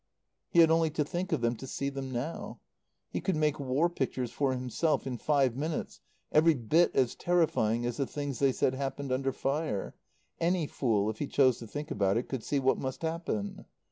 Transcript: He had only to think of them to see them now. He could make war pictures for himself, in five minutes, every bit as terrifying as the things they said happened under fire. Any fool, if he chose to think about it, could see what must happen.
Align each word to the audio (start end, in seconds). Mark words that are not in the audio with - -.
He 0.49 0.61
had 0.61 0.71
only 0.71 0.89
to 0.89 1.03
think 1.03 1.31
of 1.31 1.41
them 1.41 1.55
to 1.57 1.67
see 1.67 1.89
them 1.89 2.09
now. 2.11 2.59
He 3.11 3.21
could 3.21 3.35
make 3.35 3.59
war 3.59 3.87
pictures 3.87 4.31
for 4.31 4.51
himself, 4.51 5.05
in 5.05 5.19
five 5.19 5.55
minutes, 5.55 6.01
every 6.31 6.55
bit 6.55 6.95
as 6.95 7.13
terrifying 7.13 7.85
as 7.85 7.97
the 7.97 8.07
things 8.07 8.39
they 8.39 8.51
said 8.51 8.73
happened 8.73 9.11
under 9.11 9.31
fire. 9.31 9.93
Any 10.39 10.65
fool, 10.65 11.07
if 11.11 11.19
he 11.19 11.27
chose 11.27 11.59
to 11.59 11.67
think 11.67 11.91
about 11.91 12.17
it, 12.17 12.27
could 12.29 12.43
see 12.43 12.59
what 12.59 12.79
must 12.79 13.03
happen. 13.03 13.65